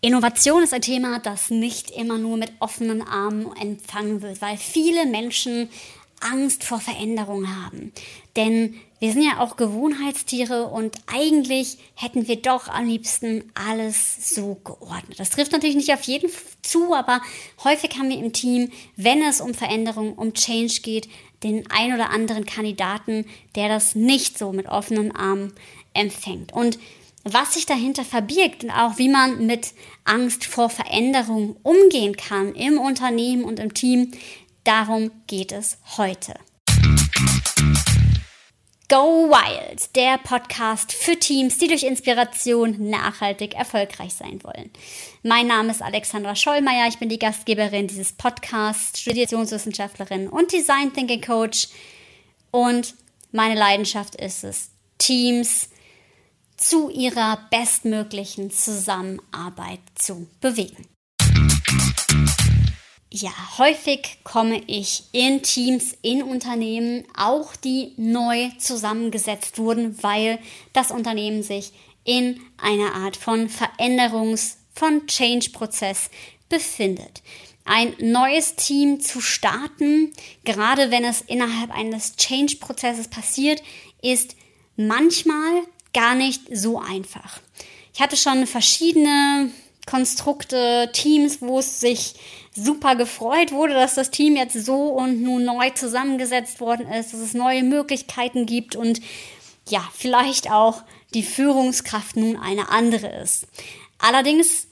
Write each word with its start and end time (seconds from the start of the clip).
Innovation 0.00 0.62
ist 0.62 0.72
ein 0.72 0.82
Thema, 0.82 1.18
das 1.18 1.50
nicht 1.50 1.90
immer 1.90 2.18
nur 2.18 2.36
mit 2.36 2.52
offenen 2.60 3.02
Armen 3.02 3.50
empfangen 3.56 4.22
wird, 4.22 4.40
weil 4.40 4.56
viele 4.56 5.06
Menschen 5.06 5.68
Angst 6.20 6.64
vor 6.64 6.80
Veränderung 6.80 7.48
haben. 7.64 7.92
Denn 8.36 8.74
wir 9.00 9.12
sind 9.12 9.22
ja 9.22 9.38
auch 9.38 9.56
Gewohnheitstiere 9.56 10.66
und 10.66 10.96
eigentlich 11.06 11.78
hätten 11.94 12.26
wir 12.26 12.36
doch 12.36 12.68
am 12.68 12.86
liebsten 12.86 13.50
alles 13.54 14.34
so 14.34 14.56
geordnet. 14.64 15.18
Das 15.18 15.30
trifft 15.30 15.52
natürlich 15.52 15.76
nicht 15.76 15.92
auf 15.92 16.02
jeden 16.02 16.30
zu, 16.62 16.94
aber 16.94 17.20
häufig 17.62 17.96
haben 17.98 18.08
wir 18.08 18.18
im 18.18 18.32
Team, 18.32 18.70
wenn 18.96 19.22
es 19.22 19.40
um 19.40 19.54
Veränderung, 19.54 20.14
um 20.14 20.34
Change 20.34 20.80
geht, 20.82 21.08
den 21.44 21.70
ein 21.70 21.94
oder 21.94 22.10
anderen 22.10 22.44
Kandidaten, 22.46 23.24
der 23.54 23.68
das 23.68 23.94
nicht 23.94 24.38
so 24.38 24.52
mit 24.52 24.66
offenen 24.66 25.14
Armen 25.14 25.52
empfängt. 25.94 26.52
Und 26.52 26.78
was 27.32 27.54
sich 27.54 27.66
dahinter 27.66 28.04
verbirgt 28.04 28.64
und 28.64 28.70
auch 28.70 28.98
wie 28.98 29.08
man 29.08 29.46
mit 29.46 29.72
Angst 30.04 30.44
vor 30.44 30.70
Veränderung 30.70 31.56
umgehen 31.62 32.16
kann 32.16 32.54
im 32.54 32.78
Unternehmen 32.78 33.44
und 33.44 33.58
im 33.58 33.74
Team, 33.74 34.12
darum 34.64 35.10
geht 35.26 35.52
es 35.52 35.78
heute. 35.96 36.34
Go 38.90 39.28
Wild, 39.28 39.94
der 39.96 40.16
Podcast 40.16 40.94
für 40.94 41.18
Teams, 41.18 41.58
die 41.58 41.68
durch 41.68 41.82
Inspiration 41.82 42.88
nachhaltig 42.88 43.54
erfolgreich 43.54 44.14
sein 44.14 44.42
wollen. 44.42 44.70
Mein 45.22 45.46
Name 45.46 45.72
ist 45.72 45.82
Alexandra 45.82 46.34
Schollmeier, 46.34 46.88
ich 46.88 46.98
bin 46.98 47.10
die 47.10 47.18
Gastgeberin 47.18 47.86
dieses 47.86 48.12
Podcasts, 48.12 48.98
Studierungswissenschaftlerin 49.00 50.26
und 50.26 50.52
Design 50.52 50.90
Thinking 50.94 51.20
Coach. 51.20 51.68
Und 52.50 52.94
meine 53.30 53.56
Leidenschaft 53.56 54.14
ist 54.14 54.42
es, 54.42 54.70
Teams 54.96 55.68
zu 56.58 56.90
ihrer 56.90 57.38
bestmöglichen 57.50 58.50
Zusammenarbeit 58.50 59.80
zu 59.94 60.28
bewegen. 60.40 60.86
Ja, 63.10 63.32
häufig 63.56 64.18
komme 64.22 64.60
ich 64.66 65.04
in 65.12 65.42
Teams, 65.42 65.96
in 66.02 66.22
Unternehmen, 66.22 67.04
auch 67.16 67.56
die 67.56 67.94
neu 67.96 68.50
zusammengesetzt 68.58 69.58
wurden, 69.58 70.02
weil 70.02 70.38
das 70.74 70.90
Unternehmen 70.90 71.42
sich 71.42 71.72
in 72.04 72.38
einer 72.58 72.94
Art 72.94 73.16
von 73.16 73.48
Veränderungs-, 73.48 74.56
von 74.74 75.06
Change-Prozess 75.06 76.10
befindet. 76.50 77.22
Ein 77.64 77.94
neues 77.98 78.56
Team 78.56 79.00
zu 79.00 79.20
starten, 79.20 80.12
gerade 80.44 80.90
wenn 80.90 81.04
es 81.04 81.22
innerhalb 81.22 81.70
eines 81.70 82.16
Change-Prozesses 82.16 83.08
passiert, 83.08 83.62
ist 84.02 84.36
manchmal 84.76 85.62
gar 85.92 86.14
nicht 86.14 86.42
so 86.52 86.78
einfach. 86.78 87.40
Ich 87.94 88.00
hatte 88.00 88.16
schon 88.16 88.46
verschiedene 88.46 89.50
Konstrukte, 89.86 90.90
Teams, 90.92 91.40
wo 91.40 91.58
es 91.58 91.80
sich 91.80 92.14
super 92.54 92.94
gefreut 92.94 93.52
wurde, 93.52 93.74
dass 93.74 93.94
das 93.94 94.10
Team 94.10 94.36
jetzt 94.36 94.64
so 94.64 94.88
und 94.88 95.22
nun 95.22 95.44
neu 95.44 95.70
zusammengesetzt 95.70 96.60
worden 96.60 96.86
ist, 96.88 97.12
dass 97.12 97.20
es 97.20 97.34
neue 97.34 97.62
Möglichkeiten 97.62 98.46
gibt 98.46 98.76
und 98.76 99.00
ja, 99.68 99.86
vielleicht 99.94 100.50
auch 100.50 100.82
die 101.14 101.22
Führungskraft 101.22 102.16
nun 102.16 102.36
eine 102.36 102.68
andere 102.70 103.08
ist. 103.22 103.46
Allerdings 103.98 104.66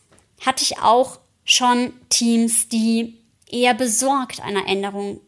hatte 0.45 0.63
ich 0.63 0.79
auch 0.79 1.19
schon 1.45 1.93
Teams, 2.09 2.69
die 2.69 3.19
eher 3.49 3.75
besorgt 3.75 4.41
einer 4.41 4.67
Änderung 4.67 5.21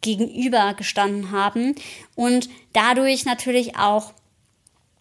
gegenüber 0.00 0.74
gestanden 0.74 1.32
haben 1.32 1.74
und 2.14 2.48
dadurch 2.72 3.24
natürlich 3.24 3.76
auch 3.76 4.12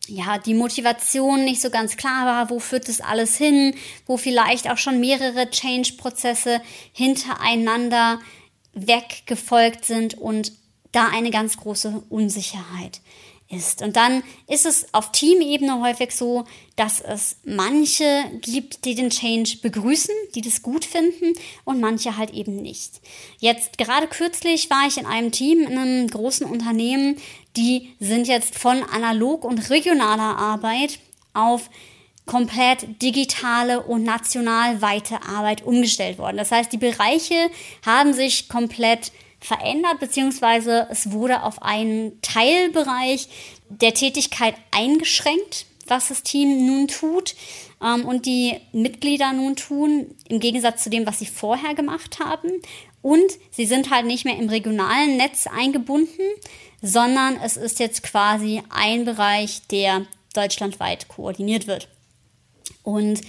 ja, 0.07 0.37
die 0.37 0.53
Motivation 0.53 1.43
nicht 1.43 1.61
so 1.61 1.69
ganz 1.69 1.97
klar 1.97 2.25
war, 2.25 2.49
wo 2.49 2.59
führt 2.59 2.87
das 2.87 3.01
alles 3.01 3.37
hin, 3.37 3.75
wo 4.05 4.17
vielleicht 4.17 4.69
auch 4.69 4.77
schon 4.77 4.99
mehrere 4.99 5.49
Change-Prozesse 5.49 6.61
hintereinander 6.93 8.19
weggefolgt 8.73 9.85
sind 9.85 10.17
und 10.17 10.53
da 10.91 11.07
eine 11.07 11.31
ganz 11.31 11.57
große 11.57 12.03
Unsicherheit 12.09 13.01
ist. 13.49 13.81
Und 13.81 13.95
dann 13.95 14.23
ist 14.47 14.65
es 14.65 14.93
auf 14.93 15.11
Teamebene 15.11 15.81
häufig 15.81 16.11
so, 16.11 16.45
dass 16.75 16.99
es 16.99 17.37
manche 17.43 18.23
gibt, 18.41 18.85
die 18.85 18.95
den 18.95 19.09
Change 19.09 19.57
begrüßen, 19.61 20.13
die 20.35 20.41
das 20.41 20.61
gut 20.61 20.85
finden 20.85 21.33
und 21.63 21.79
manche 21.79 22.17
halt 22.17 22.33
eben 22.33 22.57
nicht. 22.57 23.01
Jetzt 23.39 23.77
gerade 23.77 24.07
kürzlich 24.07 24.69
war 24.69 24.87
ich 24.87 24.97
in 24.97 25.05
einem 25.05 25.31
Team 25.31 25.61
in 25.61 25.77
einem 25.77 26.07
großen 26.07 26.45
Unternehmen, 26.45 27.17
die 27.57 27.93
sind 27.99 28.27
jetzt 28.27 28.57
von 28.57 28.83
analog 28.83 29.43
und 29.43 29.69
regionaler 29.69 30.37
Arbeit 30.37 30.99
auf 31.33 31.69
komplett 32.25 33.01
digitale 33.01 33.81
und 33.81 34.03
nationalweite 34.03 35.23
Arbeit 35.23 35.65
umgestellt 35.65 36.19
worden. 36.19 36.37
Das 36.37 36.51
heißt, 36.51 36.71
die 36.71 36.77
Bereiche 36.77 37.49
haben 37.85 38.13
sich 38.13 38.49
komplett 38.49 39.11
verändert, 39.39 39.99
beziehungsweise 39.99 40.87
es 40.91 41.11
wurde 41.11 41.43
auf 41.43 41.61
einen 41.61 42.21
Teilbereich 42.21 43.29
der 43.69 43.93
Tätigkeit 43.93 44.55
eingeschränkt, 44.71 45.65
was 45.87 46.09
das 46.09 46.23
Team 46.23 46.65
nun 46.67 46.87
tut 46.87 47.35
ähm, 47.81 48.05
und 48.05 48.25
die 48.25 48.55
Mitglieder 48.73 49.31
nun 49.33 49.55
tun, 49.55 50.15
im 50.27 50.39
Gegensatz 50.39 50.83
zu 50.83 50.89
dem, 50.89 51.05
was 51.05 51.19
sie 51.19 51.25
vorher 51.25 51.75
gemacht 51.75 52.19
haben. 52.19 52.51
Und 53.01 53.31
sie 53.51 53.65
sind 53.65 53.89
halt 53.89 54.05
nicht 54.05 54.25
mehr 54.25 54.37
im 54.37 54.49
regionalen 54.49 55.15
Netz 55.15 55.47
eingebunden, 55.47 56.23
sondern 56.81 57.37
es 57.43 57.57
ist 57.57 57.79
jetzt 57.79 58.03
quasi 58.03 58.61
ein 58.69 59.05
Bereich, 59.05 59.61
der 59.67 60.05
deutschlandweit 60.33 61.07
koordiniert 61.07 61.67
wird. 61.67 61.87
Und 62.83 63.21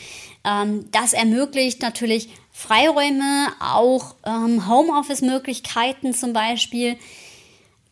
ähm, 0.44 0.88
das 0.92 1.12
ermöglicht 1.12 1.82
natürlich 1.82 2.28
Freiräume, 2.52 3.48
auch 3.60 4.14
ähm, 4.24 4.68
Homeoffice-Möglichkeiten 4.68 6.14
zum 6.14 6.32
Beispiel 6.32 6.96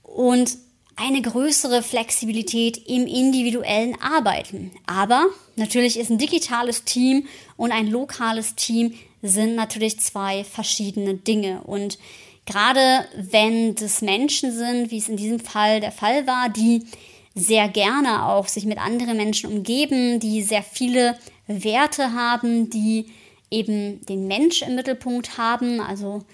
und 0.03 0.57
eine 0.97 1.21
größere 1.21 1.83
Flexibilität 1.83 2.79
im 2.89 3.07
individuellen 3.07 4.01
Arbeiten. 4.01 4.73
Aber 4.87 5.27
natürlich 5.57 5.99
ist 5.99 6.11
ein 6.11 6.19
digitales 6.19 6.85
Team 6.85 7.27
und 7.57 7.71
ein 7.71 7.87
lokales 7.87 8.55
Team 8.55 8.95
sind 9.23 9.57
natürlich 9.57 10.01
zwei 10.01 10.43
verschiedene 10.45 11.15
Dinge. 11.15 11.61
Und 11.65 11.99
gerade 12.47 13.07
wenn 13.17 13.75
das 13.75 14.01
Menschen 14.03 14.53
sind, 14.53 14.91
wie 14.91 14.99
es 14.99 15.09
in 15.09 15.17
diesem 15.17 15.41
Fall 15.41 15.81
der 15.81 15.93
Fall 15.93 16.27
war, 16.27 16.49
die 16.49 16.87
sehr 17.35 17.69
gerne 17.69 18.27
auch 18.27 18.49
sich 18.49 18.65
mit 18.65 18.79
anderen 18.79 19.17
Menschen 19.19 19.51
umgeben, 19.51 20.21
die 20.21 20.43
sehr 20.43 20.63
viele 20.63 21.19
Werte 21.47 22.15
haben, 22.15 22.71
die 22.71 23.11
eben 23.51 24.05
den 24.07 24.27
Mensch 24.27 24.63
im 24.63 24.75
Mittelpunkt 24.75 25.37
haben, 25.37 25.81
also 25.81 26.25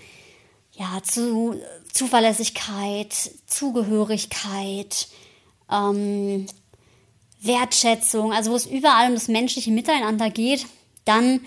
ja, 0.73 1.03
zu, 1.03 1.61
Zuverlässigkeit, 1.93 3.13
Zugehörigkeit, 3.47 5.09
ähm, 5.71 6.47
Wertschätzung, 7.41 8.33
also 8.33 8.53
wo 8.53 8.57
es 8.57 8.67
überall 8.67 9.09
um 9.09 9.15
das 9.15 9.29
menschliche 9.29 9.73
Miteinander 9.73 10.31
geht, 10.31 10.67
dann 11.05 11.41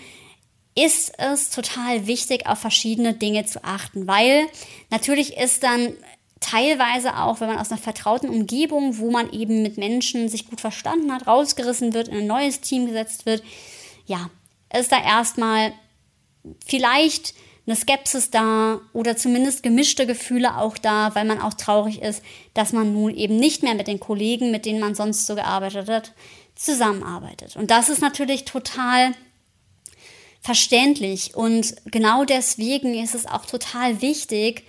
ist 0.76 1.12
es 1.18 1.50
total 1.50 2.06
wichtig, 2.06 2.46
auf 2.46 2.58
verschiedene 2.58 3.14
Dinge 3.14 3.46
zu 3.46 3.64
achten, 3.64 4.06
weil 4.06 4.46
natürlich 4.90 5.36
ist 5.36 5.62
dann 5.62 5.94
teilweise 6.40 7.16
auch, 7.16 7.40
wenn 7.40 7.48
man 7.48 7.58
aus 7.58 7.72
einer 7.72 7.80
vertrauten 7.80 8.28
Umgebung, 8.28 8.98
wo 8.98 9.10
man 9.10 9.32
eben 9.32 9.62
mit 9.62 9.78
Menschen 9.78 10.28
sich 10.28 10.48
gut 10.48 10.60
verstanden 10.60 11.12
hat, 11.12 11.26
rausgerissen 11.26 11.94
wird, 11.94 12.08
in 12.08 12.18
ein 12.18 12.26
neues 12.26 12.60
Team 12.60 12.86
gesetzt 12.86 13.26
wird, 13.26 13.42
ja, 14.04 14.30
ist 14.76 14.92
da 14.92 15.02
erstmal 15.02 15.72
vielleicht 16.64 17.34
eine 17.66 17.74
Skepsis 17.74 18.30
da 18.30 18.80
oder 18.92 19.16
zumindest 19.16 19.62
gemischte 19.62 20.06
Gefühle 20.06 20.58
auch 20.58 20.78
da, 20.78 21.14
weil 21.14 21.24
man 21.24 21.40
auch 21.40 21.54
traurig 21.54 22.00
ist, 22.00 22.22
dass 22.54 22.72
man 22.72 22.92
nun 22.92 23.14
eben 23.14 23.36
nicht 23.36 23.62
mehr 23.62 23.74
mit 23.74 23.88
den 23.88 23.98
Kollegen, 23.98 24.50
mit 24.50 24.66
denen 24.66 24.78
man 24.78 24.94
sonst 24.94 25.26
so 25.26 25.34
gearbeitet 25.34 25.88
hat, 25.88 26.12
zusammenarbeitet. 26.54 27.56
Und 27.56 27.70
das 27.70 27.88
ist 27.88 28.00
natürlich 28.00 28.44
total 28.44 29.14
verständlich 30.46 31.34
und 31.34 31.74
genau 31.86 32.24
deswegen 32.24 32.94
ist 32.94 33.16
es 33.16 33.26
auch 33.26 33.46
total 33.46 34.00
wichtig, 34.00 34.62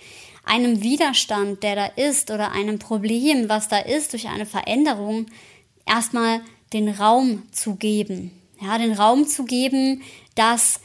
einem 0.44 0.82
Widerstand, 0.82 1.62
der 1.62 1.76
da 1.76 1.86
ist 1.86 2.32
oder 2.32 2.50
einem 2.50 2.80
Problem, 2.80 3.48
was 3.48 3.68
da 3.68 3.78
ist 3.78 4.12
durch 4.12 4.26
eine 4.26 4.44
Veränderung, 4.44 5.26
erstmal 5.86 6.40
den 6.72 6.88
Raum 6.88 7.44
zu 7.52 7.76
geben. 7.76 8.32
Ja, 8.60 8.76
den 8.76 8.92
Raum 8.92 9.28
zu 9.28 9.44
geben, 9.44 10.02
dass 10.34 10.80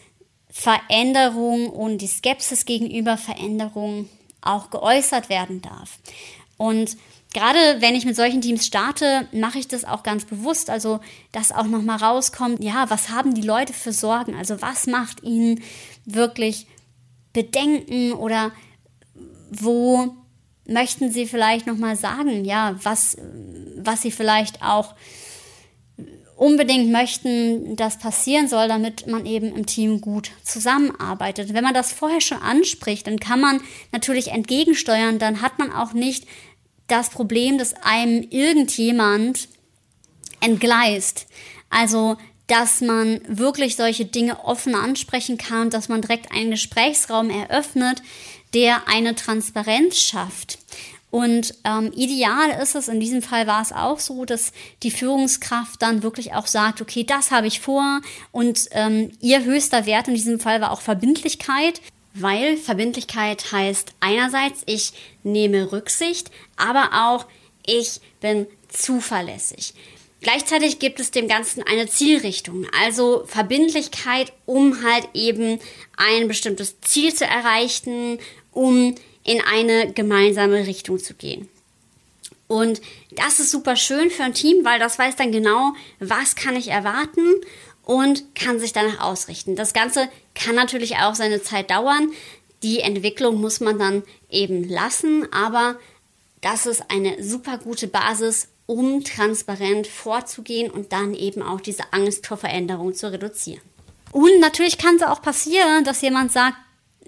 Veränderung 0.52 1.72
und 1.72 1.98
die 1.98 2.08
Skepsis 2.08 2.66
gegenüber 2.66 3.18
Veränderung 3.18 4.08
auch 4.42 4.70
geäußert 4.70 5.28
werden 5.28 5.64
darf. 5.64 5.98
Und 6.58 6.98
gerade 7.34 7.82
wenn 7.82 7.96
ich 7.96 8.06
mit 8.06 8.16
solchen 8.16 8.42
Teams 8.42 8.66
starte, 8.66 9.28
mache 9.32 9.60
ich 9.60 9.68
das 9.68 9.86
auch 9.86 10.04
ganz 10.04 10.26
bewusst. 10.26 10.70
Also, 10.70 11.00
dass 11.32 11.52
auch 11.52 11.66
nochmal 11.66 11.98
rauskommt, 11.98 12.64
ja, 12.64 12.90
was 12.90 13.10
haben 13.10 13.34
die 13.34 13.42
Leute 13.42 13.74
für 13.74 13.92
Sorgen? 13.92 14.36
Also, 14.36 14.62
was 14.62 14.88
macht 14.88 15.24
ihnen 15.24 15.62
wirklich 16.06 16.68
Bedenken 17.34 18.14
oder 18.14 18.52
wo 19.50 20.16
möchten 20.66 21.12
sie 21.12 21.26
vielleicht 21.26 21.68
nochmal 21.68 21.96
sagen, 21.96 22.46
ja, 22.46 22.76
was, 22.84 23.18
was 23.78 24.02
sie 24.02 24.12
vielleicht 24.12 24.62
auch 24.62 24.96
unbedingt 26.36 26.92
möchten, 26.92 27.76
das 27.76 28.00
passieren 28.00 28.48
soll, 28.48 28.68
damit 28.68 29.08
man 29.08 29.26
eben 29.26 29.56
im 29.56 29.66
Team 29.66 30.02
gut 30.02 30.32
zusammenarbeitet. 30.44 31.54
Wenn 31.54 31.64
man 31.64 31.74
das 31.74 31.92
vorher 31.92 32.22
schon 32.22 32.40
anspricht, 32.40 33.08
dann 33.08 33.20
kann 33.20 33.40
man 33.40 33.62
natürlich 33.92 34.30
entgegensteuern, 34.30 35.20
dann 35.20 35.42
hat 35.42 35.60
man 35.60 35.72
auch 35.72 35.94
nicht 35.94 36.26
das 36.88 37.10
Problem, 37.10 37.58
dass 37.58 37.74
einem 37.84 38.26
irgendjemand 38.30 39.48
entgleist. 40.42 41.28
Also, 41.70 42.18
dass 42.48 42.82
man 42.82 43.22
wirklich 43.28 43.76
solche 43.76 44.06
Dinge 44.06 44.44
offen 44.44 44.76
ansprechen 44.76 45.38
kann, 45.38 45.70
dass 45.70 45.90
man 45.90 46.02
direkt 46.02 46.32
einen 46.32 46.52
Gesprächsraum 46.52 47.30
eröffnet, 47.30 48.02
der 48.54 48.88
eine 48.88 49.16
Transparenz 49.16 49.98
schafft. 49.98 50.60
Und 51.10 51.54
ähm, 51.64 51.92
ideal 51.96 52.60
ist 52.60 52.74
es, 52.74 52.88
in 52.88 53.00
diesem 53.00 53.22
Fall 53.22 53.46
war 53.46 53.62
es 53.62 53.72
auch 53.72 54.00
so, 54.00 54.26
dass 54.26 54.52
die 54.82 54.90
Führungskraft 54.90 55.80
dann 55.80 56.02
wirklich 56.02 56.34
auch 56.34 56.48
sagt, 56.48 56.82
okay, 56.82 57.04
das 57.04 57.30
habe 57.30 57.46
ich 57.46 57.60
vor 57.60 58.02
und 58.32 58.68
ähm, 58.72 59.12
ihr 59.22 59.44
höchster 59.44 59.86
Wert 59.86 60.08
in 60.08 60.16
diesem 60.16 60.40
Fall 60.40 60.60
war 60.60 60.72
auch 60.72 60.82
Verbindlichkeit, 60.82 61.82
weil 62.14 62.58
Verbindlichkeit 62.58 63.52
heißt 63.52 63.94
einerseits, 64.00 64.64
ich 64.66 64.94
nehme 65.24 65.72
Rücksicht, 65.72 66.32
aber 66.56 66.90
auch 66.94 67.26
ich 67.66 68.00
bin 68.22 68.48
zuverlässig. 68.70 69.74
Gleichzeitig 70.22 70.80
gibt 70.80 71.02
es 71.02 71.12
dem 71.12 71.28
Ganzen 71.28 71.64
eine 71.64 71.88
Zielrichtung, 71.88 72.66
also 72.82 73.26
Verbindlichkeit, 73.28 74.32
um 74.46 74.82
halt 74.84 75.10
eben 75.14 75.60
ein 75.98 76.30
bestimmtes 76.30 76.80
Ziel 76.80 77.14
zu 77.14 77.26
erreichen, 77.26 78.20
um 78.52 78.96
in 79.26 79.42
eine 79.42 79.92
gemeinsame 79.92 80.66
Richtung 80.66 81.00
zu 81.00 81.14
gehen. 81.14 81.50
Und 82.48 82.82
das 83.12 83.40
ist 83.40 83.52
super 83.52 83.76
schön 83.76 84.10
für 84.10 84.24
ein 84.24 84.34
Team, 84.34 84.64
weil 84.64 84.80
das 84.80 85.00
weiß 85.00 85.16
dann 85.16 85.32
genau, 85.32 85.74
was 86.00 86.36
kann 86.36 86.56
ich 86.56 86.70
erwarten 86.70 87.28
und 87.84 88.36
kann 88.36 88.60
sich 88.60 88.74
danach 88.74 89.00
ausrichten. 89.02 89.56
Das 89.56 89.74
Ganze 89.74 90.10
kann 90.36 90.56
natürlich 90.56 90.98
auch 90.98 91.16
seine 91.16 91.42
Zeit 91.42 91.70
dauern. 91.70 92.12
Die 92.64 92.80
Entwicklung 92.80 93.42
muss 93.42 93.60
man 93.60 93.78
dann 93.78 94.04
eben 94.30 94.68
lassen, 94.68 95.28
aber 95.34 95.78
das 96.42 96.66
ist 96.66 96.90
eine 96.90 97.22
super 97.24 97.58
gute 97.58 97.88
Basis, 97.88 98.50
um 98.66 99.04
transparent 99.04 99.88
vorzugehen 99.88 100.72
und 100.72 100.94
dann 100.94 101.14
eben 101.14 101.42
auch 101.42 101.60
diese 101.60 101.92
Angst 101.92 102.28
vor 102.28 102.38
Veränderung 102.38 102.94
zu 102.94 103.12
reduzieren. 103.12 103.62
Und 104.12 104.40
natürlich 104.40 104.78
kann 104.78 104.96
es 104.96 105.04
auch 105.04 105.22
passieren, 105.22 105.84
dass 105.84 106.02
jemand 106.02 106.32
sagt, 106.32 106.56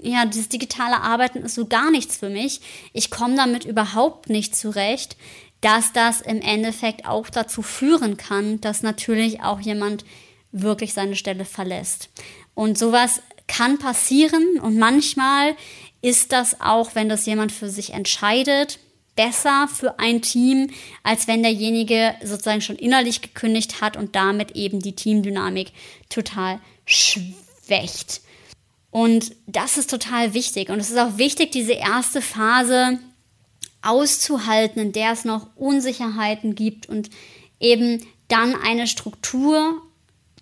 ja, 0.02 0.26
dieses 0.26 0.50
digitale 0.50 1.02
Arbeiten 1.02 1.40
ist 1.40 1.56
so 1.56 1.66
gar 1.68 1.92
nichts 1.92 2.18
für 2.18 2.30
mich. 2.30 2.60
Ich 2.92 3.10
komme 3.10 3.36
damit 3.36 3.64
überhaupt 3.64 4.30
nicht 4.30 4.56
zurecht, 4.56 5.16
dass 5.62 5.94
das 5.94 6.20
im 6.22 6.42
Endeffekt 6.42 7.06
auch 7.06 7.30
dazu 7.30 7.62
führen 7.62 8.18
kann, 8.18 8.60
dass 8.60 8.84
natürlich 8.84 9.42
auch 9.42 9.60
jemand 9.62 10.04
wirklich 10.62 10.94
seine 10.94 11.16
Stelle 11.16 11.46
verlässt. 11.46 12.10
Und 12.54 12.78
sowas 12.78 13.22
kann 13.48 13.78
passieren 13.78 14.60
und 14.60 14.78
manchmal 14.78 15.56
ist 16.02 16.32
das 16.32 16.62
auch, 16.62 16.96
wenn 16.96 17.10
das 17.10 17.26
jemand 17.26 17.52
für 17.52 17.70
sich 17.70 17.94
entscheidet, 17.94 18.80
besser 19.16 19.68
für 19.68 20.00
ein 20.00 20.22
Team, 20.22 20.70
als 21.04 21.28
wenn 21.28 21.42
derjenige 21.42 22.16
sozusagen 22.24 22.62
schon 22.62 22.76
innerlich 22.76 23.22
gekündigt 23.22 23.82
hat 23.82 23.98
und 23.98 24.16
damit 24.16 24.52
eben 24.52 24.82
die 24.82 24.96
Teamdynamik 24.96 25.72
total 26.10 26.60
schwächt. 26.86 28.22
Und 28.92 29.36
das 29.48 29.78
ist 29.78 29.90
total 29.90 30.34
wichtig. 30.34 30.70
Und 30.70 30.80
es 30.80 30.90
ist 30.90 30.98
auch 30.98 31.18
wichtig, 31.18 31.52
diese 31.52 31.74
erste 31.74 32.22
Phase 32.22 33.00
auszuhalten, 33.82 34.82
in 34.82 34.92
der 34.92 35.12
es 35.12 35.26
noch 35.26 35.48
Unsicherheiten 35.56 36.56
gibt 36.56 36.88
und 36.88 37.10
eben 37.60 38.06
dann 38.28 38.56
eine 38.56 38.88
Struktur 38.88 39.82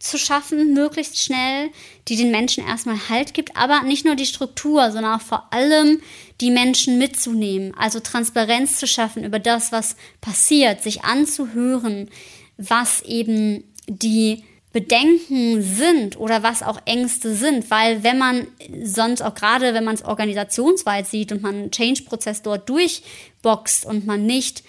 zu 0.04 0.18
schaffen, 0.18 0.74
möglichst 0.74 1.18
schnell, 1.18 1.70
die 2.10 2.18
den 2.18 2.30
Menschen 2.30 2.68
erstmal 2.68 3.08
Halt 3.08 3.34
gibt, 3.34 3.56
aber 3.56 3.84
nicht 3.84 4.04
nur 4.04 4.16
die 4.16 4.26
Struktur, 4.26 4.92
sondern 4.92 5.16
auch 5.16 5.22
vor 5.22 5.48
allem 5.54 6.02
die 6.42 6.52
Menschen 6.52 6.98
mitzunehmen, 6.98 7.74
also 7.78 8.02
Transparenz 8.02 8.78
zu 8.78 8.86
schaffen 8.86 9.24
über 9.24 9.40
das, 9.40 9.72
was 9.72 9.96
passiert, 10.20 10.84
sich 10.84 11.06
anzuhören, 11.06 12.10
was 12.58 13.02
eben 13.04 13.64
die 13.88 14.44
Bedenken 14.74 15.62
sind 15.62 16.18
oder 16.18 16.44
was 16.44 16.64
auch 16.64 16.82
Ängste 16.84 17.34
sind, 17.34 17.72
weil 17.72 18.04
wenn 18.04 18.18
man 18.18 18.48
sonst 18.84 19.22
auch 19.22 19.36
gerade, 19.36 19.74
wenn 19.74 19.86
man 19.86 19.96
es 19.96 20.04
organisationsweit 20.04 21.08
sieht 21.08 21.32
und 21.32 21.44
man 21.44 21.56
einen 21.56 21.72
Change-Prozess 21.72 22.42
dort 22.42 22.68
durchboxt 22.68 23.86
und 23.86 24.06
man 24.06 24.26
nicht 24.26 24.64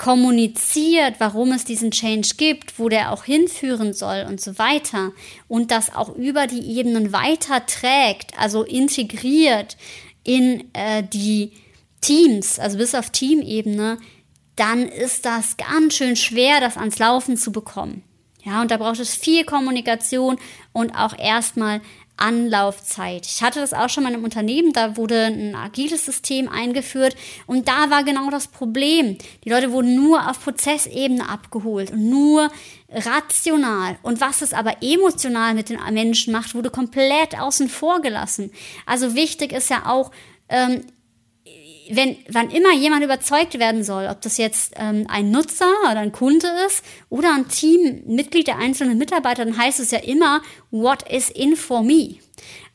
kommuniziert, 0.00 1.16
warum 1.18 1.52
es 1.52 1.66
diesen 1.66 1.90
Change 1.90 2.30
gibt, 2.38 2.78
wo 2.78 2.88
der 2.88 3.12
auch 3.12 3.24
hinführen 3.24 3.92
soll 3.92 4.24
und 4.26 4.40
so 4.40 4.58
weiter 4.58 5.12
und 5.46 5.70
das 5.70 5.94
auch 5.94 6.16
über 6.16 6.46
die 6.46 6.78
Ebenen 6.78 7.12
weiterträgt, 7.12 8.32
also 8.38 8.62
integriert 8.62 9.76
in 10.24 10.64
äh, 10.72 11.02
die 11.02 11.52
Teams, 12.00 12.58
also 12.58 12.78
bis 12.78 12.94
auf 12.94 13.10
Teamebene, 13.10 13.98
dann 14.56 14.88
ist 14.88 15.26
das 15.26 15.58
ganz 15.58 15.96
schön 15.96 16.16
schwer, 16.16 16.60
das 16.60 16.78
ans 16.78 16.98
Laufen 16.98 17.36
zu 17.36 17.52
bekommen. 17.52 18.02
Ja, 18.42 18.62
und 18.62 18.70
da 18.70 18.78
braucht 18.78 19.00
es 19.00 19.14
viel 19.14 19.44
Kommunikation 19.44 20.38
und 20.72 20.92
auch 20.92 21.18
erstmal 21.18 21.82
Anlaufzeit. 22.20 23.26
Ich 23.26 23.42
hatte 23.42 23.60
das 23.60 23.72
auch 23.72 23.88
schon 23.88 24.04
mal 24.04 24.12
einem 24.12 24.24
Unternehmen, 24.24 24.72
da 24.72 24.96
wurde 24.96 25.24
ein 25.24 25.54
agiles 25.54 26.04
System 26.04 26.48
eingeführt 26.48 27.16
und 27.46 27.66
da 27.68 27.90
war 27.90 28.04
genau 28.04 28.30
das 28.30 28.48
Problem. 28.48 29.18
Die 29.44 29.50
Leute 29.50 29.72
wurden 29.72 29.96
nur 29.96 30.28
auf 30.28 30.42
Prozessebene 30.42 31.28
abgeholt 31.28 31.90
und 31.90 32.08
nur 32.08 32.50
rational. 32.90 33.96
Und 34.02 34.20
was 34.20 34.42
es 34.42 34.52
aber 34.52 34.82
emotional 34.82 35.54
mit 35.54 35.68
den 35.68 35.78
Menschen 35.92 36.32
macht, 36.32 36.54
wurde 36.54 36.70
komplett 36.70 37.38
außen 37.38 37.68
vor 37.68 38.00
gelassen. 38.00 38.50
Also 38.86 39.14
wichtig 39.14 39.52
ist 39.52 39.70
ja 39.70 39.86
auch, 39.86 40.10
ähm, 40.48 40.84
wenn, 41.92 42.16
wann 42.28 42.50
immer 42.50 42.72
jemand 42.74 43.04
überzeugt 43.04 43.58
werden 43.58 43.84
soll, 43.84 44.06
ob 44.06 44.20
das 44.20 44.36
jetzt 44.38 44.74
ähm, 44.76 45.06
ein 45.08 45.30
Nutzer 45.30 45.70
oder 45.90 46.00
ein 46.00 46.12
Kunde 46.12 46.46
ist 46.66 46.84
oder 47.08 47.34
ein 47.34 47.48
Teammitglied 47.48 48.46
der 48.46 48.58
einzelnen 48.58 48.98
Mitarbeiter, 48.98 49.44
dann 49.44 49.56
heißt 49.56 49.80
es 49.80 49.90
ja 49.90 49.98
immer, 49.98 50.42
what 50.70 51.10
is 51.10 51.30
in 51.30 51.56
for 51.56 51.82
me? 51.82 52.16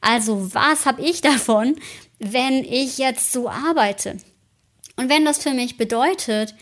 Also 0.02 0.54
was 0.54 0.86
habe 0.86 1.02
ich 1.02 1.22
davon, 1.22 1.76
wenn 2.20 2.64
ich 2.64 2.98
jetzt 2.98 3.32
so 3.32 3.50
arbeite? 3.50 4.18
Und 4.98 5.10
wenn 5.10 5.26
das 5.26 5.40
für 5.40 5.52
mich 5.52 5.78
bedeutet, 5.78 6.56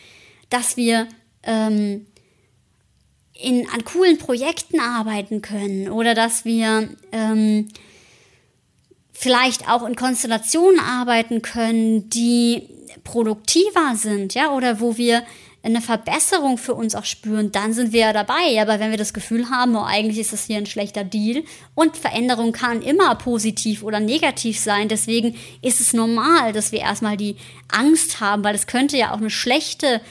dass 0.50 0.78
wir 0.78 1.08
ähm, 1.44 2.08
in, 3.34 3.68
an 3.70 3.84
coolen 3.84 4.18
Projekten 4.18 4.80
arbeiten 4.80 5.42
können 5.42 5.90
oder 5.90 6.14
dass 6.14 6.46
wir 6.46 6.90
ähm, 7.12 7.70
vielleicht 9.14 9.70
auch 9.70 9.86
in 9.86 9.96
Konstellationen 9.96 10.80
arbeiten 10.80 11.42
können, 11.42 12.10
die 12.10 12.68
produktiver 13.04 13.96
sind, 13.96 14.34
ja, 14.34 14.52
oder 14.52 14.80
wo 14.80 14.98
wir 14.98 15.24
eine 15.66 15.80
Verbesserung 15.80 16.58
für 16.58 16.74
uns 16.74 16.94
auch 16.94 17.06
spüren, 17.06 17.54
dann 17.54 17.72
sind 17.72 17.94
wir 17.94 18.02
ja 18.02 18.14
dabei. 18.14 18.62
Aber 18.62 18.82
wenn 18.82 18.92
wir 18.92 18.98
das 18.98 19.14
Gefühl 19.14 19.50
haben, 19.50 19.78
oh, 19.78 19.84
eigentlich 19.84 20.20
ist 20.20 20.34
das 20.34 20.46
hier 20.46 20.58
ein 20.58 20.66
schlechter 20.66 21.06
Deal 21.06 21.44
und 21.74 21.96
Veränderung 21.96 22.52
kann 22.52 22.82
immer 22.82 23.16
positiv 23.16 23.82
oder 23.82 24.02
negativ 24.02 24.60
sein, 24.60 24.90
deswegen 24.90 25.38
ist 25.62 25.80
es 25.80 25.94
normal, 25.94 26.52
dass 26.52 26.74
wir 26.74 26.80
erstmal 26.80 27.16
die 27.16 27.38
Angst 27.70 28.20
haben, 28.20 28.44
weil 28.44 28.56
es 28.56 28.68
könnte 28.68 28.98
ja 28.98 29.14
auch 29.14 29.20
eine 29.20 29.30
schlechte 29.30 30.02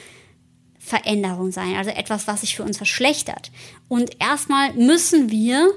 Veränderung 0.79 1.51
sein, 1.51 1.75
also 1.75 1.91
etwas, 1.91 2.27
was 2.27 2.41
sich 2.41 2.55
für 2.55 2.63
uns 2.63 2.77
verschlechtert. 2.77 3.51
Und 3.87 4.19
erstmal 4.19 4.73
müssen 4.73 5.29
wir 5.29 5.71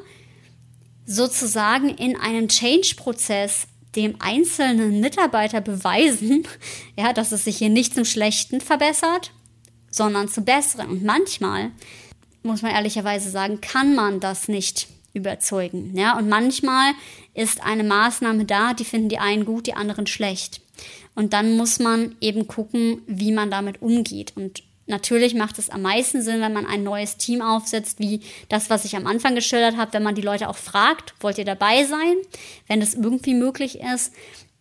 sozusagen 1.06 1.88
in 1.90 2.16
einem 2.16 2.48
Change-Prozess 2.48 3.68
dem 3.94 4.16
einzelnen 4.18 5.00
Mitarbeiter 5.00 5.60
beweisen, 5.60 6.46
ja, 6.96 7.12
dass 7.12 7.32
es 7.32 7.44
sich 7.44 7.56
hier 7.56 7.70
nicht 7.70 7.94
zum 7.94 8.04
Schlechten 8.04 8.60
verbessert, 8.60 9.32
sondern 9.90 10.28
zum 10.28 10.44
Besseren. 10.44 10.90
Und 10.90 11.04
manchmal, 11.04 11.70
muss 12.42 12.62
man 12.62 12.72
ehrlicherweise 12.72 13.30
sagen, 13.30 13.60
kann 13.60 13.94
man 13.94 14.20
das 14.20 14.48
nicht 14.48 14.88
überzeugen. 15.14 15.96
Ja? 15.96 16.16
Und 16.18 16.28
manchmal 16.28 16.92
ist 17.34 17.62
eine 17.64 17.84
Maßnahme 17.84 18.44
da, 18.44 18.74
die 18.74 18.84
finden 18.84 19.08
die 19.08 19.18
einen 19.18 19.46
gut, 19.46 19.66
die 19.66 19.74
anderen 19.74 20.06
schlecht. 20.06 20.60
Und 21.14 21.32
dann 21.32 21.56
muss 21.56 21.78
man 21.78 22.14
eben 22.20 22.46
gucken, 22.46 23.02
wie 23.06 23.32
man 23.32 23.50
damit 23.50 23.80
umgeht. 23.80 24.34
Und 24.36 24.62
Natürlich 24.86 25.34
macht 25.34 25.58
es 25.58 25.68
am 25.68 25.82
meisten 25.82 26.22
Sinn, 26.22 26.40
wenn 26.40 26.52
man 26.52 26.64
ein 26.64 26.84
neues 26.84 27.16
Team 27.16 27.42
aufsetzt, 27.42 27.98
wie 27.98 28.20
das, 28.48 28.70
was 28.70 28.84
ich 28.84 28.94
am 28.94 29.06
Anfang 29.06 29.34
geschildert 29.34 29.76
habe, 29.76 29.92
wenn 29.92 30.04
man 30.04 30.14
die 30.14 30.22
Leute 30.22 30.48
auch 30.48 30.56
fragt, 30.56 31.14
wollt 31.20 31.38
ihr 31.38 31.44
dabei 31.44 31.84
sein, 31.84 32.14
wenn 32.68 32.80
es 32.80 32.94
irgendwie 32.94 33.34
möglich 33.34 33.80
ist 33.80 34.12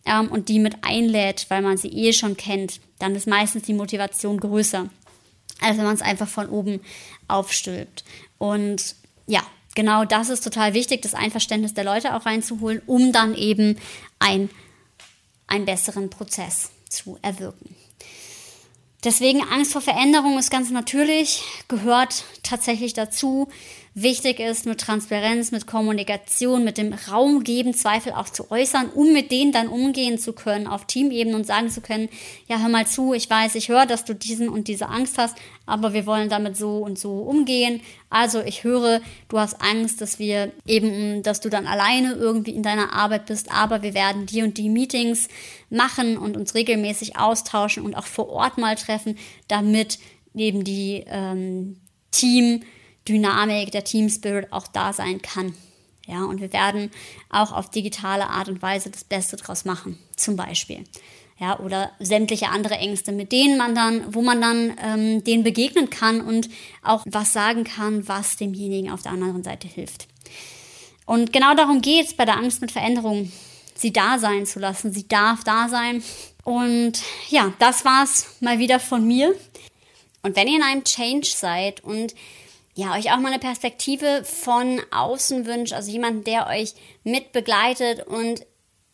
ähm, 0.04 0.28
und 0.28 0.48
die 0.48 0.58
mit 0.58 0.78
einlädt, 0.82 1.46
weil 1.48 1.62
man 1.62 1.76
sie 1.76 1.88
eh 1.88 2.12
schon 2.12 2.36
kennt, 2.36 2.80
dann 2.98 3.14
ist 3.14 3.28
meistens 3.28 3.62
die 3.64 3.74
Motivation 3.74 4.40
größer, 4.40 4.88
als 5.60 5.78
wenn 5.78 5.84
man 5.84 5.94
es 5.94 6.02
einfach 6.02 6.28
von 6.28 6.48
oben 6.48 6.80
aufstülpt. 7.28 8.04
Und 8.38 8.96
ja, 9.28 9.42
genau 9.76 10.04
das 10.04 10.28
ist 10.28 10.42
total 10.42 10.74
wichtig, 10.74 11.02
das 11.02 11.14
Einverständnis 11.14 11.74
der 11.74 11.84
Leute 11.84 12.16
auch 12.16 12.26
reinzuholen, 12.26 12.82
um 12.86 13.12
dann 13.12 13.36
eben 13.36 13.78
ein, 14.18 14.50
einen 15.46 15.66
besseren 15.66 16.10
Prozess 16.10 16.70
zu 16.88 17.16
erwirken. 17.22 17.76
Deswegen 19.06 19.40
Angst 19.52 19.72
vor 19.72 19.82
Veränderung 19.82 20.36
ist 20.36 20.50
ganz 20.50 20.70
natürlich, 20.70 21.44
gehört 21.68 22.24
tatsächlich 22.42 22.92
dazu 22.92 23.46
wichtig 23.96 24.40
ist, 24.40 24.66
mit 24.66 24.78
Transparenz, 24.78 25.52
mit 25.52 25.66
Kommunikation, 25.66 26.64
mit 26.64 26.76
dem 26.76 26.92
Raum 26.92 27.42
geben, 27.44 27.72
Zweifel 27.72 28.12
auch 28.12 28.28
zu 28.28 28.50
äußern, 28.50 28.90
um 28.90 29.14
mit 29.14 29.30
denen 29.30 29.52
dann 29.52 29.68
umgehen 29.68 30.18
zu 30.18 30.34
können 30.34 30.66
auf 30.66 30.84
Teamebene 30.84 31.34
und 31.34 31.46
sagen 31.46 31.70
zu 31.70 31.80
können, 31.80 32.10
ja, 32.46 32.58
hör 32.58 32.68
mal 32.68 32.86
zu, 32.86 33.14
ich 33.14 33.30
weiß, 33.30 33.54
ich 33.54 33.70
höre, 33.70 33.86
dass 33.86 34.04
du 34.04 34.14
diesen 34.14 34.50
und 34.50 34.68
diese 34.68 34.90
Angst 34.90 35.16
hast, 35.16 35.34
aber 35.64 35.94
wir 35.94 36.04
wollen 36.04 36.28
damit 36.28 36.58
so 36.58 36.76
und 36.76 36.98
so 36.98 37.20
umgehen. 37.20 37.80
Also 38.10 38.42
ich 38.42 38.64
höre, 38.64 39.00
du 39.30 39.38
hast 39.38 39.62
Angst, 39.62 40.02
dass 40.02 40.18
wir 40.18 40.52
eben, 40.66 41.22
dass 41.22 41.40
du 41.40 41.48
dann 41.48 41.66
alleine 41.66 42.12
irgendwie 42.12 42.54
in 42.54 42.62
deiner 42.62 42.92
Arbeit 42.92 43.24
bist, 43.24 43.50
aber 43.50 43.80
wir 43.80 43.94
werden 43.94 44.26
die 44.26 44.42
und 44.42 44.58
die 44.58 44.68
Meetings 44.68 45.28
machen 45.70 46.18
und 46.18 46.36
uns 46.36 46.54
regelmäßig 46.54 47.16
austauschen 47.16 47.82
und 47.82 47.94
auch 47.94 48.06
vor 48.06 48.28
Ort 48.28 48.58
mal 48.58 48.76
treffen, 48.76 49.16
damit 49.48 49.98
eben 50.34 50.64
die 50.64 51.02
ähm, 51.08 51.78
Team 52.10 52.60
Dynamik, 53.08 53.70
der 53.70 53.84
Team 53.84 54.08
Spirit 54.08 54.52
auch 54.52 54.66
da 54.66 54.92
sein 54.92 55.22
kann. 55.22 55.54
Ja, 56.06 56.24
und 56.24 56.40
wir 56.40 56.52
werden 56.52 56.90
auch 57.30 57.52
auf 57.52 57.70
digitale 57.70 58.28
Art 58.28 58.48
und 58.48 58.62
Weise 58.62 58.90
das 58.90 59.04
Beste 59.04 59.36
draus 59.36 59.64
machen, 59.64 59.98
zum 60.14 60.36
Beispiel. 60.36 60.84
Ja, 61.38 61.58
oder 61.58 61.90
sämtliche 61.98 62.48
andere 62.48 62.76
Ängste, 62.76 63.12
mit 63.12 63.30
denen 63.32 63.58
man 63.58 63.74
dann, 63.74 64.14
wo 64.14 64.22
man 64.22 64.40
dann 64.40 64.76
ähm, 64.82 65.24
denen 65.24 65.42
begegnen 65.42 65.90
kann 65.90 66.20
und 66.20 66.48
auch 66.82 67.04
was 67.06 67.32
sagen 67.32 67.64
kann, 67.64 68.08
was 68.08 68.36
demjenigen 68.36 68.90
auf 68.90 69.02
der 69.02 69.12
anderen 69.12 69.42
Seite 69.42 69.68
hilft. 69.68 70.06
Und 71.04 71.32
genau 71.32 71.54
darum 71.54 71.82
geht 71.82 72.06
es 72.06 72.14
bei 72.14 72.24
der 72.24 72.36
Angst 72.36 72.60
mit 72.60 72.72
Veränderung, 72.72 73.30
sie 73.74 73.92
da 73.92 74.18
sein 74.18 74.46
zu 74.46 74.58
lassen. 74.58 74.92
Sie 74.92 75.06
darf 75.06 75.44
da 75.44 75.68
sein. 75.68 76.02
Und 76.44 77.02
ja, 77.28 77.52
das 77.58 77.84
war's 77.84 78.36
mal 78.40 78.58
wieder 78.58 78.80
von 78.80 79.06
mir. 79.06 79.34
Und 80.22 80.36
wenn 80.36 80.48
ihr 80.48 80.56
in 80.56 80.62
einem 80.62 80.84
Change 80.84 81.28
seid 81.28 81.84
und 81.84 82.14
ja, 82.76 82.94
euch 82.94 83.10
auch 83.10 83.18
mal 83.18 83.32
eine 83.32 83.38
Perspektive 83.38 84.22
von 84.22 84.80
außen 84.90 85.46
wünscht, 85.46 85.72
also 85.72 85.90
jemand, 85.90 86.26
der 86.26 86.46
euch 86.46 86.74
mit 87.04 87.32
begleitet 87.32 88.06
und 88.06 88.46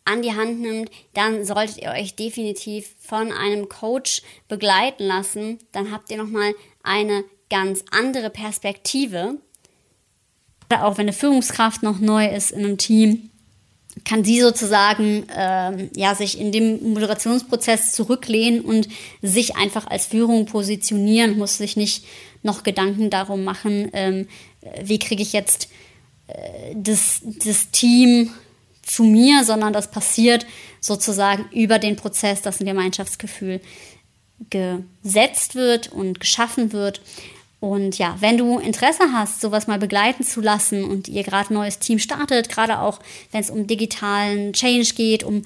an 0.05 0.21
die 0.21 0.33
Hand 0.33 0.61
nimmt, 0.61 0.89
dann 1.13 1.45
solltet 1.45 1.79
ihr 1.79 1.91
euch 1.91 2.15
definitiv 2.15 2.95
von 2.99 3.31
einem 3.31 3.67
Coach 3.67 4.21
begleiten 4.47 5.03
lassen. 5.03 5.59
Dann 5.73 5.91
habt 5.91 6.09
ihr 6.11 6.17
nochmal 6.17 6.53
eine 6.81 7.25
ganz 7.49 7.83
andere 7.91 8.29
Perspektive. 8.29 9.37
Auch 10.69 10.97
wenn 10.97 11.05
eine 11.05 11.13
Führungskraft 11.13 11.83
noch 11.83 11.99
neu 11.99 12.27
ist 12.27 12.51
in 12.51 12.65
einem 12.65 12.77
Team, 12.77 13.29
kann 14.05 14.23
sie 14.23 14.41
sozusagen 14.41 15.25
ähm, 15.35 15.89
ja 15.95 16.15
sich 16.15 16.39
in 16.39 16.51
dem 16.51 16.93
Moderationsprozess 16.93 17.93
zurücklehnen 17.93 18.61
und 18.61 18.87
sich 19.21 19.55
einfach 19.55 19.87
als 19.87 20.05
Führung 20.05 20.45
positionieren, 20.45 21.37
muss 21.37 21.57
sich 21.57 21.77
nicht 21.77 22.05
noch 22.41 22.63
Gedanken 22.63 23.09
darum 23.09 23.43
machen, 23.43 23.89
ähm, 23.93 24.27
wie 24.81 24.99
kriege 24.99 25.21
ich 25.21 25.33
jetzt 25.33 25.69
äh, 26.27 26.73
das, 26.75 27.21
das 27.23 27.71
Team 27.71 28.31
zu 28.81 29.03
mir, 29.03 29.43
sondern 29.43 29.73
das 29.73 29.89
passiert 29.89 30.45
sozusagen 30.81 31.45
über 31.53 31.79
den 31.79 31.95
Prozess, 31.95 32.41
dass 32.41 32.59
ein 32.59 32.65
Gemeinschaftsgefühl 32.65 33.61
gesetzt 34.49 35.55
wird 35.55 35.91
und 35.91 36.19
geschaffen 36.19 36.73
wird. 36.73 37.01
Und 37.63 37.97
ja, 37.97 38.17
wenn 38.19 38.37
du 38.37 38.59
Interesse 38.59 39.13
hast, 39.13 39.39
sowas 39.39 39.67
mal 39.67 39.79
begleiten 39.79 40.25
zu 40.25 40.41
lassen 40.41 40.83
und 40.83 41.07
ihr 41.07 41.23
gerade 41.23 41.49
ein 41.49 41.53
neues 41.53 41.79
Team 41.79 41.97
startet, 41.97 42.49
gerade 42.49 42.79
auch 42.79 42.99
wenn 43.31 43.39
es 43.39 43.49
um 43.49 43.67
digitalen 43.67 44.51
Change 44.51 44.93
geht, 44.95 45.23
um 45.23 45.43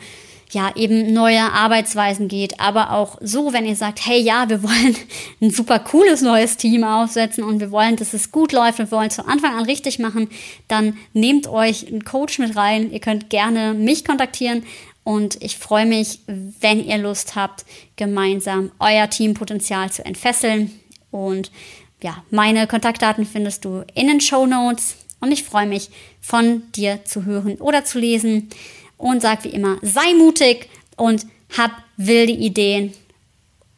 ja 0.49 0.75
eben 0.75 1.13
neue 1.13 1.43
Arbeitsweisen 1.43 2.27
geht, 2.27 2.59
aber 2.59 2.93
auch 2.93 3.19
so, 3.21 3.53
wenn 3.53 3.67
ihr 3.67 3.75
sagt, 3.75 4.03
hey 4.03 4.19
ja, 4.19 4.49
wir 4.49 4.63
wollen 4.63 4.95
ein 5.41 5.51
super 5.51 5.77
cooles 5.77 6.23
neues 6.23 6.57
Team 6.57 6.83
aufsetzen 6.83 7.43
und 7.43 7.59
wir 7.59 7.69
wollen, 7.69 7.97
dass 7.97 8.15
es 8.15 8.31
gut 8.31 8.51
läuft, 8.51 8.79
wir 8.79 8.89
wollen 8.89 9.09
es 9.09 9.17
von 9.17 9.27
Anfang 9.27 9.53
an 9.53 9.65
richtig 9.65 9.99
machen, 9.99 10.27
dann 10.67 10.97
nehmt 11.13 11.45
euch 11.45 11.85
einen 11.85 12.03
Coach 12.03 12.39
mit 12.39 12.55
rein. 12.55 12.91
Ihr 12.91 12.99
könnt 12.99 13.29
gerne 13.29 13.75
mich 13.75 14.03
kontaktieren 14.03 14.63
und 15.03 15.39
ich 15.43 15.59
freue 15.59 15.85
mich, 15.85 16.21
wenn 16.25 16.83
ihr 16.83 16.97
Lust 16.97 17.35
habt, 17.35 17.63
gemeinsam 17.95 18.71
euer 18.79 19.07
Teampotenzial 19.07 19.91
zu 19.91 20.03
entfesseln 20.03 20.71
und 21.11 21.51
ja, 22.01 22.23
meine 22.29 22.67
Kontaktdaten 22.67 23.25
findest 23.25 23.65
du 23.65 23.83
in 23.93 24.07
den 24.07 24.21
Show 24.21 24.45
Notes 24.45 24.97
und 25.19 25.31
ich 25.31 25.43
freue 25.43 25.65
mich, 25.65 25.89
von 26.21 26.71
dir 26.73 27.03
zu 27.05 27.25
hören 27.25 27.55
oder 27.55 27.83
zu 27.85 27.99
lesen. 27.99 28.49
Und 28.97 29.21
sag 29.21 29.43
wie 29.43 29.49
immer, 29.49 29.77
sei 29.81 30.13
mutig 30.13 30.69
und 30.95 31.25
hab 31.55 31.71
wilde 31.97 32.33
Ideen. 32.33 32.93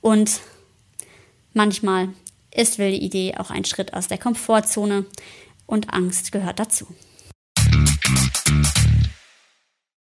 Und 0.02 0.40
manchmal 1.54 2.10
ist 2.52 2.78
wilde 2.78 2.98
Idee 2.98 3.36
auch 3.38 3.52
ein 3.52 3.66
Schritt 3.66 3.94
aus 3.94 4.08
der 4.08 4.18
Komfortzone 4.18 5.06
und 5.66 5.94
Angst 5.94 6.32
gehört 6.32 6.60
dazu. 6.60 6.88